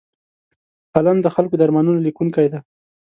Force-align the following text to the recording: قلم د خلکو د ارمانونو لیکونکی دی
قلم 0.95 1.17
د 1.21 1.27
خلکو 1.35 1.55
د 1.57 1.61
ارمانونو 1.67 1.99
لیکونکی 2.07 2.47
دی 2.51 2.59